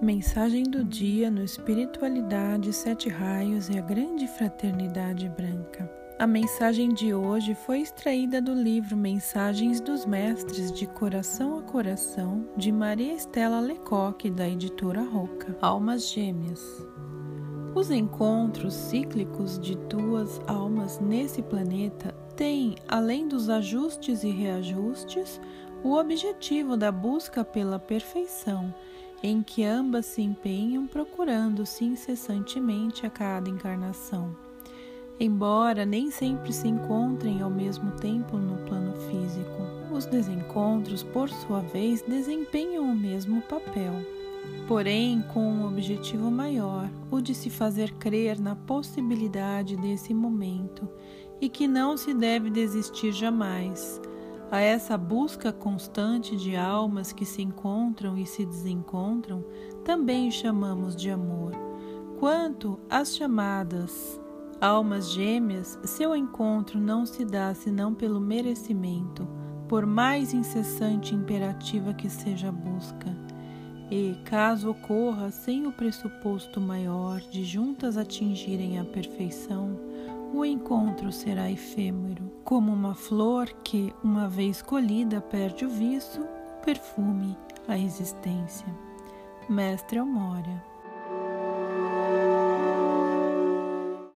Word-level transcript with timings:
Mensagem 0.00 0.62
do 0.62 0.84
dia 0.84 1.28
no 1.28 1.42
Espiritualidade, 1.42 2.72
Sete 2.72 3.08
Raios 3.08 3.68
e 3.68 3.76
a 3.76 3.82
Grande 3.82 4.28
Fraternidade 4.28 5.28
Branca. 5.28 5.90
A 6.20 6.24
mensagem 6.24 6.94
de 6.94 7.12
hoje 7.12 7.56
foi 7.66 7.80
extraída 7.80 8.40
do 8.40 8.54
livro 8.54 8.96
Mensagens 8.96 9.80
dos 9.80 10.06
Mestres 10.06 10.70
de 10.70 10.86
Coração 10.86 11.58
a 11.58 11.62
Coração, 11.62 12.48
de 12.56 12.70
Maria 12.70 13.12
Estela 13.12 13.58
Lecoque, 13.58 14.30
da 14.30 14.48
editora 14.48 15.02
Roca. 15.02 15.56
Almas 15.60 16.08
Gêmeas. 16.08 16.62
Os 17.74 17.90
encontros 17.90 18.74
cíclicos 18.74 19.58
de 19.58 19.76
duas 19.76 20.40
almas 20.46 21.00
nesse 21.00 21.42
planeta 21.42 22.14
têm, 22.36 22.76
além 22.86 23.26
dos 23.26 23.50
ajustes 23.50 24.22
e 24.22 24.30
reajustes, 24.30 25.40
o 25.82 25.94
objetivo 25.96 26.76
da 26.76 26.92
busca 26.92 27.44
pela 27.44 27.80
perfeição 27.80 28.72
em 29.22 29.42
que 29.42 29.64
ambas 29.64 30.06
se 30.06 30.22
empenham 30.22 30.86
procurando-se 30.86 31.84
incessantemente 31.84 33.04
a 33.04 33.10
cada 33.10 33.50
encarnação. 33.50 34.34
Embora 35.20 35.84
nem 35.84 36.10
sempre 36.10 36.52
se 36.52 36.68
encontrem 36.68 37.42
ao 37.42 37.50
mesmo 37.50 37.90
tempo 37.92 38.36
no 38.36 38.56
plano 38.66 38.94
físico, 39.10 39.62
os 39.92 40.06
desencontros, 40.06 41.02
por 41.02 41.28
sua 41.28 41.60
vez, 41.60 42.02
desempenham 42.02 42.84
o 42.84 42.94
mesmo 42.94 43.42
papel, 43.42 43.94
porém 44.68 45.20
com 45.34 45.40
um 45.40 45.66
objetivo 45.66 46.30
maior, 46.30 46.88
o 47.10 47.20
de 47.20 47.34
se 47.34 47.50
fazer 47.50 47.92
crer 47.94 48.38
na 48.38 48.54
possibilidade 48.54 49.76
desse 49.76 50.14
momento 50.14 50.88
e 51.40 51.48
que 51.48 51.66
não 51.66 51.96
se 51.96 52.14
deve 52.14 52.50
desistir 52.50 53.12
jamais 53.12 54.00
a 54.50 54.60
essa 54.60 54.96
busca 54.96 55.52
constante 55.52 56.36
de 56.36 56.56
almas 56.56 57.12
que 57.12 57.24
se 57.24 57.42
encontram 57.42 58.16
e 58.16 58.24
se 58.24 58.46
desencontram, 58.46 59.44
também 59.84 60.30
chamamos 60.30 60.96
de 60.96 61.10
amor. 61.10 61.52
Quanto 62.18 62.80
às 62.88 63.14
chamadas 63.14 64.20
almas 64.60 65.12
gêmeas, 65.12 65.78
seu 65.84 66.16
encontro 66.16 66.80
não 66.80 67.06
se 67.06 67.24
dá 67.24 67.54
senão 67.54 67.94
pelo 67.94 68.20
merecimento, 68.20 69.28
por 69.68 69.86
mais 69.86 70.32
incessante 70.34 71.14
e 71.14 71.16
imperativa 71.16 71.92
que 71.92 72.08
seja 72.08 72.48
a 72.48 72.52
busca. 72.52 73.14
E, 73.90 74.16
caso 74.24 74.70
ocorra 74.70 75.30
sem 75.30 75.66
o 75.66 75.72
pressuposto 75.72 76.60
maior 76.60 77.20
de 77.20 77.44
juntas 77.44 77.96
atingirem 77.96 78.78
a 78.78 78.84
perfeição, 78.84 79.78
o 80.32 80.44
encontro 80.44 81.10
será 81.10 81.50
efêmero, 81.50 82.30
como 82.44 82.72
uma 82.72 82.94
flor 82.94 83.46
que, 83.64 83.92
uma 84.02 84.28
vez 84.28 84.62
colhida, 84.62 85.20
perde 85.20 85.64
o 85.64 85.70
viço, 85.70 86.20
o 86.20 86.64
perfume, 86.64 87.36
a 87.66 87.78
existência. 87.78 88.66
Mestre 89.48 89.98
Almória 89.98 90.62